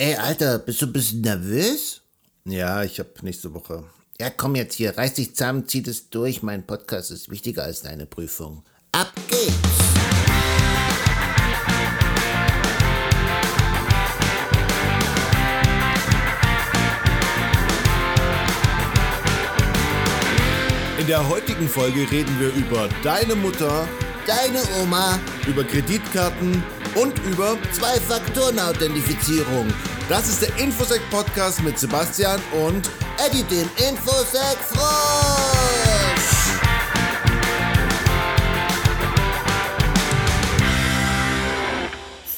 [0.00, 2.02] Ey, Alter, bist du ein bisschen nervös?
[2.44, 3.82] Ja, ich hab nächste Woche.
[4.20, 6.40] Ja, komm jetzt hier, reiß dich zusammen, zieh das durch.
[6.40, 8.62] Mein Podcast ist wichtiger als deine Prüfung.
[8.92, 9.52] Ab geht's!
[21.00, 23.88] In der heutigen Folge reden wir über deine Mutter,
[24.28, 26.62] Deine Oma, über Kreditkarten
[26.94, 29.72] und über Zwei-Faktoren-Authentifizierung.
[30.08, 32.88] Das ist der Infosec Podcast mit Sebastian und
[33.18, 34.78] Eddie, dem Infosec Frosch!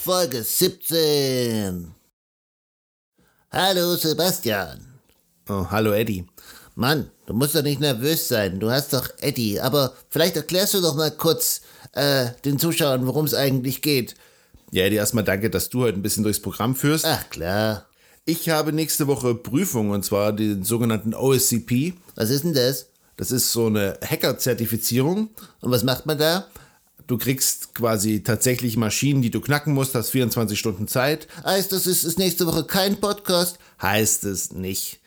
[0.03, 1.95] Folge 17.
[3.53, 4.85] Hallo Sebastian.
[5.49, 6.27] oh, hallo Eddie.
[6.75, 8.59] Mann, du musst doch nicht nervös sein.
[8.59, 9.61] Du hast doch Eddie.
[9.61, 11.61] Aber vielleicht erklärst du doch mal kurz
[11.93, 14.17] äh, den Zuschauern, worum es eigentlich geht.
[14.73, 17.05] Ja, Eddie, erstmal danke, dass du heute ein bisschen durchs Programm führst.
[17.05, 17.87] Ach klar.
[18.25, 21.95] Ich habe nächste Woche Prüfung und zwar den sogenannten OSCP.
[22.15, 22.87] Was ist denn das?
[23.17, 25.31] Das ist so eine Hacker-Zertifizierung.
[25.61, 26.47] Und was macht man da?
[27.09, 31.27] Du kriegst quasi tatsächlich Maschinen, die du knacken musst, hast 24 Stunden Zeit.
[31.45, 33.59] Heißt das, ist, ist nächste Woche kein Podcast?
[33.83, 35.01] Heißt es nicht.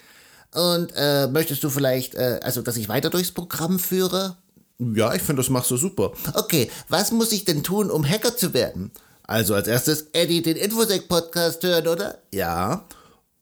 [0.53, 4.35] Und äh, möchtest du vielleicht, äh, also dass ich weiter durchs Programm führe?
[4.79, 6.11] Ja, ich finde, das machst du super.
[6.33, 8.91] Okay, was muss ich denn tun, um Hacker zu werden?
[9.23, 12.21] Also als erstes, Eddie, den Infosec-Podcast hören, oder?
[12.33, 12.85] ja.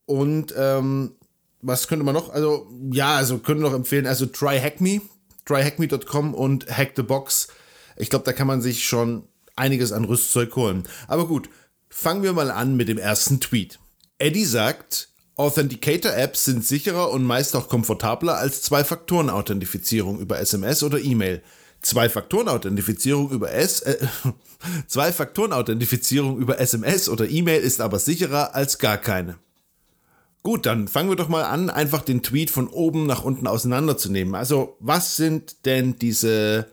[0.05, 1.15] Und ähm,
[1.61, 2.29] was könnte man noch?
[2.29, 5.01] Also, ja, also wir noch empfehlen, also tryhackme,
[5.45, 7.47] tryhackme.com und Hack the Box.
[7.95, 9.23] Ich glaube, da kann man sich schon
[9.55, 10.83] einiges an Rüstzeug holen.
[11.07, 11.49] Aber gut,
[11.89, 13.79] fangen wir mal an mit dem ersten Tweet.
[14.17, 21.41] Eddie sagt, Authenticator-Apps sind sicherer und meist auch komfortabler als Zwei-Faktoren-Authentifizierung über SMS oder E-Mail.
[21.81, 23.97] Zwei-Faktoren-Authentifizierung über S, äh,
[24.87, 29.37] Zwei-Faktoren-Authentifizierung über SMS oder E-Mail ist aber sicherer als gar keine.
[30.43, 34.33] Gut, dann fangen wir doch mal an, einfach den Tweet von oben nach unten auseinanderzunehmen.
[34.33, 36.67] Also, was sind denn diese,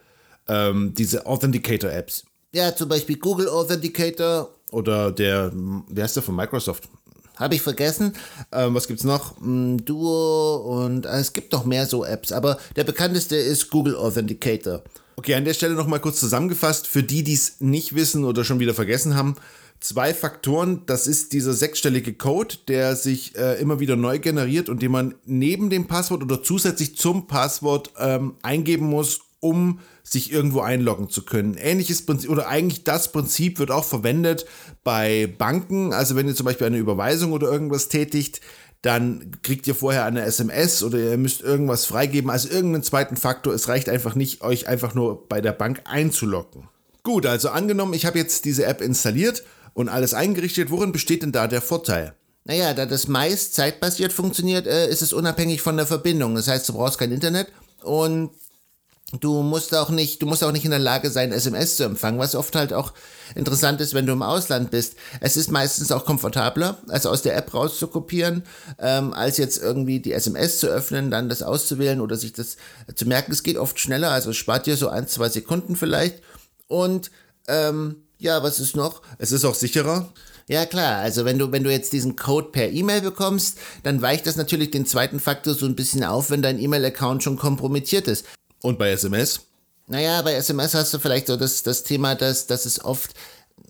[0.47, 2.25] ähm, diese Authenticator-Apps?
[2.51, 4.49] Ja, zum Beispiel Google Authenticator.
[4.71, 6.89] Oder der, wie heißt der von Microsoft?
[7.39, 8.13] Habe ich vergessen.
[8.51, 9.39] Ähm, was gibt's noch?
[9.39, 13.95] Mm, Duo und äh, es gibt noch mehr so Apps, aber der bekannteste ist Google
[13.95, 14.83] Authenticator.
[15.15, 18.59] Okay, an der Stelle nochmal kurz zusammengefasst, für die, die es nicht wissen oder schon
[18.59, 19.35] wieder vergessen haben.
[19.79, 24.81] Zwei Faktoren, das ist dieser sechsstellige Code, der sich äh, immer wieder neu generiert und
[24.81, 30.61] den man neben dem Passwort oder zusätzlich zum Passwort ähm, eingeben muss, um sich irgendwo
[30.61, 31.55] einloggen zu können.
[31.55, 34.45] Ähnliches Prinzip oder eigentlich das Prinzip wird auch verwendet
[34.83, 35.93] bei Banken.
[35.93, 38.41] Also wenn ihr zum Beispiel eine Überweisung oder irgendwas tätigt,
[38.81, 43.53] dann kriegt ihr vorher eine SMS oder ihr müsst irgendwas freigeben, also irgendeinen zweiten Faktor.
[43.53, 46.69] Es reicht einfach nicht, euch einfach nur bei der Bank einzuloggen.
[47.03, 50.71] Gut, also angenommen, ich habe jetzt diese App installiert und alles eingerichtet.
[50.71, 52.13] Worin besteht denn da der Vorteil?
[52.45, 56.35] Naja, da das meist zeitbasiert funktioniert, äh, ist es unabhängig von der Verbindung.
[56.35, 57.47] Das heißt, du brauchst kein Internet
[57.83, 58.31] und
[59.13, 62.19] du musst auch nicht, du musst auch nicht in der Lage sein, SMS zu empfangen,
[62.19, 62.93] was oft halt auch
[63.35, 64.95] interessant ist, wenn du im Ausland bist.
[65.19, 68.43] Es ist meistens auch komfortabler, also aus der App rauszukopieren,
[68.79, 72.57] ähm, als jetzt irgendwie die SMS zu öffnen, dann das auszuwählen oder sich das
[72.95, 73.31] zu merken.
[73.31, 76.21] Es geht oft schneller, also spart dir so ein, zwei Sekunden vielleicht.
[76.67, 77.11] Und
[77.47, 79.01] ähm, ja, was ist noch?
[79.17, 80.11] Es ist auch sicherer.
[80.47, 84.25] Ja klar, also wenn du, wenn du jetzt diesen Code per E-Mail bekommst, dann weicht
[84.25, 88.25] das natürlich den zweiten Faktor so ein bisschen auf, wenn dein E-Mail-Account schon kompromittiert ist.
[88.61, 89.41] Und bei SMS?
[89.87, 93.15] Naja, bei SMS hast du vielleicht so das, das Thema, dass, dass es oft,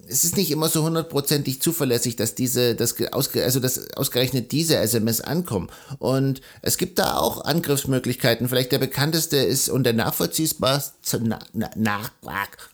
[0.05, 4.75] es ist nicht immer so hundertprozentig zuverlässig, dass diese, das, ausge, also dass ausgerechnet diese
[4.77, 5.69] SMS ankommen.
[5.97, 8.49] Und es gibt da auch Angriffsmöglichkeiten.
[8.49, 12.01] Vielleicht der bekannteste ist und der nachvollziehbarste, na, na,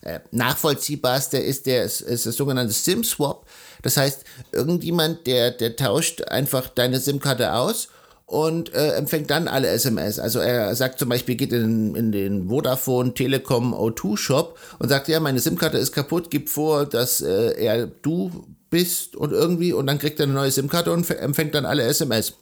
[0.02, 3.46] äh, nachvollziehbarste ist der, ist, das sogenannte SIM-Swap.
[3.84, 4.24] Das heißt,
[4.54, 7.90] irgendjemand, der, der tauscht einfach deine SIM-Karte aus
[8.26, 10.20] und äh, empfängt dann alle SMS.
[10.20, 15.08] Also er sagt zum Beispiel, geht in, in den Vodafone Telekom O2 Shop und sagt,
[15.08, 19.88] ja, meine SIM-Karte ist kaputt, gibt vor, dass äh, er du bist und irgendwie und
[19.88, 22.34] dann kriegt er eine neue SIM-Karte und empfängt dann alle SMS.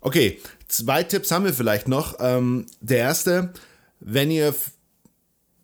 [0.00, 2.16] Okay, zwei Tipps haben wir vielleicht noch.
[2.20, 3.52] Ähm, der erste,
[4.00, 4.54] wenn ihr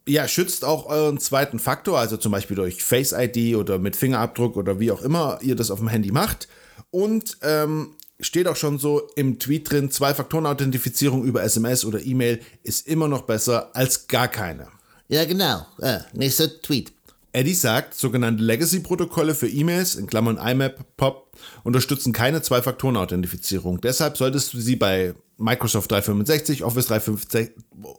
[0.09, 4.57] ja, schützt auch euren zweiten Faktor, also zum Beispiel durch Face ID oder mit Fingerabdruck
[4.57, 6.47] oder wie auch immer ihr das auf dem Handy macht.
[6.91, 12.87] Und ähm, steht auch schon so im Tweet drin, Zwei-Faktoren-Authentifizierung über SMS oder E-Mail ist
[12.87, 14.69] immer noch besser als gar keine.
[15.09, 15.67] Ja, genau.
[15.81, 16.93] Äh, nächster Tweet.
[17.33, 23.81] Eddie sagt, sogenannte Legacy-Protokolle für E-Mails, in Klammern IMAP, POP, unterstützen keine Zwei-Faktoren-Authentifizierung.
[23.83, 27.55] Deshalb solltest du sie bei Microsoft 365, Office 365,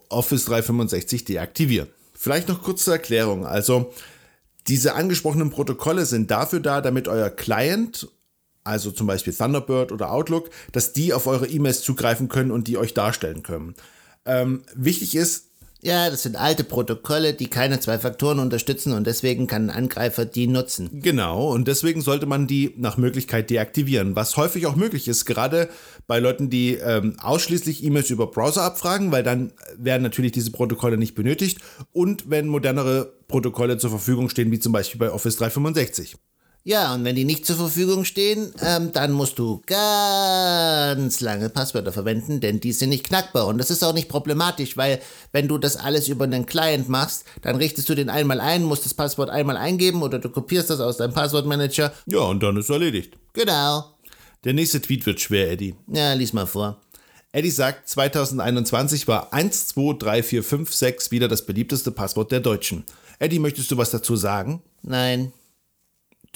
[0.08, 1.88] Office 365 deaktivieren.
[2.14, 3.46] Vielleicht noch kurz zur Erklärung.
[3.46, 3.92] Also,
[4.66, 8.08] diese angesprochenen Protokolle sind dafür da, damit euer Client
[8.68, 12.76] also zum Beispiel Thunderbird oder Outlook, dass die auf eure E-Mails zugreifen können und die
[12.76, 13.74] euch darstellen können.
[14.24, 15.48] Ähm, wichtig ist,
[15.80, 20.24] ja, das sind alte Protokolle, die keine zwei Faktoren unterstützen und deswegen kann ein Angreifer
[20.24, 20.90] die nutzen.
[20.92, 25.68] Genau, und deswegen sollte man die nach Möglichkeit deaktivieren, was häufig auch möglich ist, gerade
[26.08, 30.96] bei Leuten, die ähm, ausschließlich E-Mails über Browser abfragen, weil dann werden natürlich diese Protokolle
[30.96, 31.58] nicht benötigt
[31.92, 36.16] und wenn modernere Protokolle zur Verfügung stehen, wie zum Beispiel bei Office 365.
[36.68, 41.92] Ja, und wenn die nicht zur Verfügung stehen, ähm, dann musst du ganz lange Passwörter
[41.92, 43.46] verwenden, denn die sind nicht knackbar.
[43.46, 45.00] Und das ist auch nicht problematisch, weil
[45.32, 48.84] wenn du das alles über einen Client machst, dann richtest du den einmal ein, musst
[48.84, 51.90] das Passwort einmal eingeben oder du kopierst das aus deinem Passwortmanager.
[52.04, 53.14] Ja, und dann ist erledigt.
[53.32, 53.86] Genau.
[54.44, 55.74] Der nächste Tweet wird schwer, Eddie.
[55.90, 56.82] Ja, lies mal vor.
[57.32, 62.84] Eddie sagt, 2021 war 123456 wieder das beliebteste Passwort der Deutschen.
[63.18, 64.60] Eddie, möchtest du was dazu sagen?
[64.82, 65.32] Nein.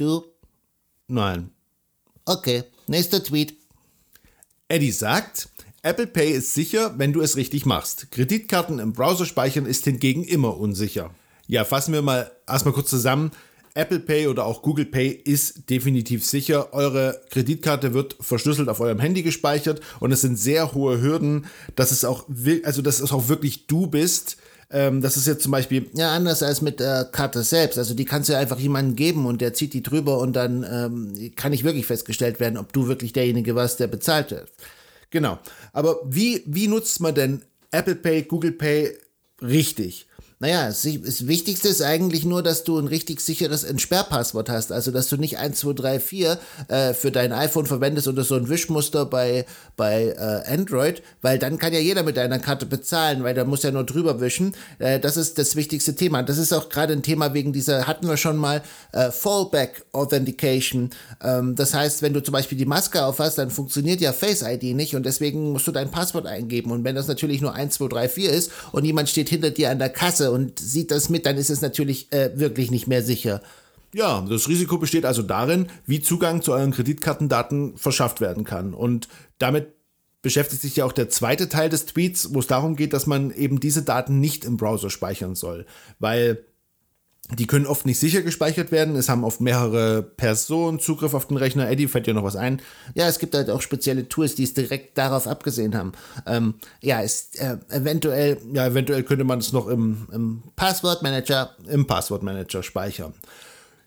[0.02, 0.24] Du?
[1.06, 1.50] Nein.
[2.24, 3.54] Okay, nächster Tweet.
[4.66, 5.48] Eddie sagt,
[5.82, 8.10] Apple Pay ist sicher, wenn du es richtig machst.
[8.10, 11.14] Kreditkarten im Browser speichern ist hingegen immer unsicher.
[11.46, 13.30] Ja, fassen wir mal erstmal kurz zusammen.
[13.74, 16.74] Apple Pay oder auch Google Pay ist definitiv sicher.
[16.74, 21.46] Eure Kreditkarte wird verschlüsselt auf eurem Handy gespeichert und es sind sehr hohe Hürden,
[21.76, 22.26] dass es auch,
[22.64, 24.36] also dass es auch wirklich du bist,
[24.72, 25.88] ähm, das ist jetzt zum Beispiel.
[25.92, 27.78] Ja, anders als mit der Karte selbst.
[27.78, 31.32] Also die kannst du einfach jemandem geben und der zieht die drüber und dann ähm,
[31.36, 34.46] kann nicht wirklich festgestellt werden, ob du wirklich derjenige warst, der bezahlt hat.
[35.10, 35.38] Genau.
[35.72, 38.96] Aber wie, wie nutzt man denn Apple Pay, Google Pay
[39.42, 40.06] richtig?
[40.42, 40.84] Naja, das
[41.28, 44.72] Wichtigste ist eigentlich nur, dass du ein richtig sicheres Entsperrpasswort hast.
[44.72, 48.34] Also, dass du nicht 1, 2, 3, 4 äh, für dein iPhone verwendest oder so
[48.34, 49.46] ein Wischmuster bei,
[49.76, 53.62] bei äh, Android, weil dann kann ja jeder mit deiner Karte bezahlen, weil da muss
[53.62, 54.56] ja nur drüber wischen.
[54.80, 56.24] Äh, das ist das wichtigste Thema.
[56.24, 60.90] Das ist auch gerade ein Thema wegen dieser, hatten wir schon mal, äh, Fallback Authentication.
[61.22, 64.74] Ähm, das heißt, wenn du zum Beispiel die Maske aufhast, dann funktioniert ja Face ID
[64.74, 66.72] nicht und deswegen musst du dein Passwort eingeben.
[66.72, 69.70] Und wenn das natürlich nur 1, 2, 3, 4 ist und jemand steht hinter dir
[69.70, 73.02] an der Kasse und sieht das mit, dann ist es natürlich äh, wirklich nicht mehr
[73.02, 73.42] sicher.
[73.94, 78.72] Ja, das Risiko besteht also darin, wie Zugang zu euren Kreditkartendaten verschafft werden kann.
[78.72, 79.08] Und
[79.38, 79.68] damit
[80.22, 83.30] beschäftigt sich ja auch der zweite Teil des Tweets, wo es darum geht, dass man
[83.32, 85.66] eben diese Daten nicht im Browser speichern soll.
[85.98, 86.44] Weil
[87.30, 88.96] die können oft nicht sicher gespeichert werden.
[88.96, 91.70] Es haben oft mehrere Personen Zugriff auf den Rechner.
[91.70, 92.60] Eddie, fällt dir noch was ein?
[92.94, 95.92] Ja, es gibt halt auch spezielle Tools, die es direkt darauf abgesehen haben.
[96.26, 98.38] Ähm, ja, ist äh, eventuell.
[98.52, 101.56] Ja, eventuell könnte man es noch im, im Passwortmanager.
[101.68, 103.14] Im Passwortmanager speichern.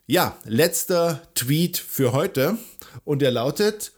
[0.07, 2.57] Ja, letzter Tweet für heute.
[3.03, 3.91] Und der lautet: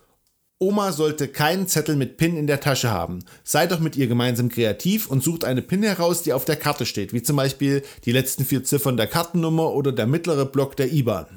[0.60, 3.20] Oma sollte keinen Zettel mit PIN in der Tasche haben.
[3.44, 6.88] Seid doch mit ihr gemeinsam kreativ und sucht eine PIN heraus, die auf der Karte
[6.88, 10.92] steht, wie zum Beispiel die letzten vier Ziffern der Kartennummer oder der mittlere Block der
[10.92, 11.28] IBAN.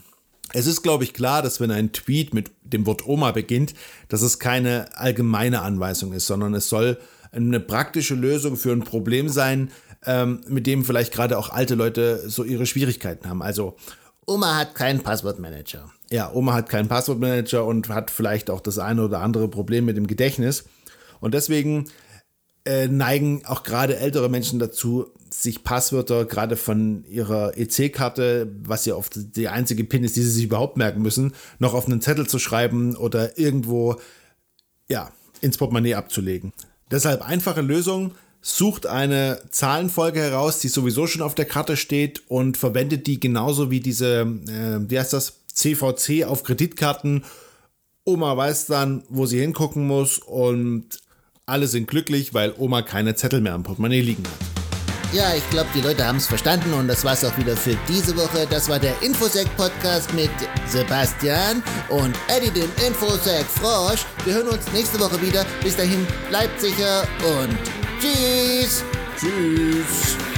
[0.55, 3.75] Es ist, glaube ich, klar, dass wenn ein Tweet mit dem Wort Oma beginnt,
[4.09, 6.99] dass es keine allgemeine Anweisung ist, sondern es soll
[7.31, 9.71] eine praktische Lösung für ein Problem sein,
[10.07, 13.43] ähm, mit dem vielleicht gerade auch alte Leute so ihre Schwierigkeiten haben.
[13.43, 13.77] Also
[14.31, 15.91] Oma hat keinen Passwortmanager.
[16.09, 19.97] Ja, Oma hat keinen Passwortmanager und hat vielleicht auch das eine oder andere Problem mit
[19.97, 20.65] dem Gedächtnis.
[21.19, 21.87] Und deswegen
[22.65, 28.95] äh, neigen auch gerade ältere Menschen dazu, sich Passwörter gerade von ihrer EC-Karte, was ja
[28.95, 32.29] oft die einzige PIN ist, die sie sich überhaupt merken müssen, noch auf einen Zettel
[32.29, 33.97] zu schreiben oder irgendwo
[34.89, 35.11] ja,
[35.41, 36.53] ins Portemonnaie abzulegen.
[36.89, 42.57] Deshalb einfache Lösung, sucht eine Zahlenfolge heraus, die sowieso schon auf der Karte steht und
[42.57, 47.25] verwendet die genauso wie diese, äh, wie heißt das, CVC auf Kreditkarten.
[48.05, 51.01] Oma weiß dann, wo sie hingucken muss und
[51.45, 54.51] alle sind glücklich, weil Oma keine Zettel mehr am Portemonnaie liegen hat.
[55.13, 58.17] Ja, ich glaube, die Leute haben es verstanden und das war's auch wieder für diese
[58.17, 58.47] Woche.
[58.49, 60.31] Das war der Infosec-Podcast mit
[60.69, 64.07] Sebastian und Eddie, dem Infosec-Frosch.
[64.25, 65.45] Wir hören uns nächste Woche wieder.
[65.65, 67.03] Bis dahin, bleibt sicher
[67.41, 68.83] und Tschüss.
[69.19, 70.30] Tschüss.